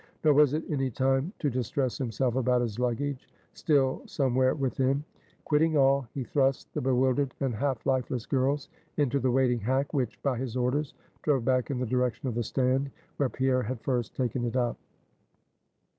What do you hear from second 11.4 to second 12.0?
back in the